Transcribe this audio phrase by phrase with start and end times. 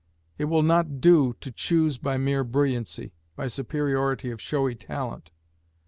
[0.39, 5.31] It will not do to choose by mere brilliancy by superiority of showy talent.